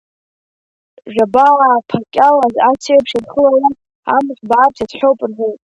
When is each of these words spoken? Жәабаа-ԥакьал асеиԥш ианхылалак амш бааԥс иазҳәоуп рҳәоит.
Жәабаа-ԥакьал 1.13 2.37
асеиԥш 2.69 3.11
ианхылалак 3.13 3.75
амш 4.15 4.37
бааԥс 4.49 4.77
иазҳәоуп 4.79 5.19
рҳәоит. 5.29 5.59